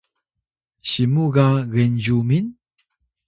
simu 0.89 1.25
ga 1.33 1.47
Genzyumin? 1.73 2.47